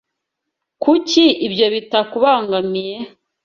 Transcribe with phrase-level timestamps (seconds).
[0.83, 2.95] Kuki ibyo bitakubangamiye?